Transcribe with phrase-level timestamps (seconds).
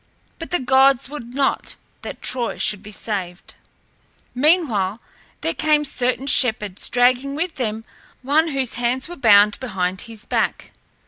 [0.39, 3.53] But the gods would not that Troy should be saved.
[4.33, 4.99] Meanwhile
[5.41, 7.85] there came certain shepherds dragging with them
[8.23, 10.71] one whose hands were bound behind his back.